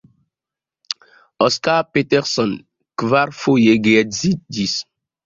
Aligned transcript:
Oscar 1.47 1.83
Peterson 1.97 2.55
kvarfoje 3.03 3.77
geedziĝis. 3.89 4.75